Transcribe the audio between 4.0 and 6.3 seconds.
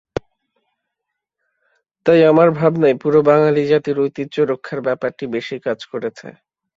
ঐতিহ্য রক্ষার ব্যাপারটি বেশি কাজ করেছে।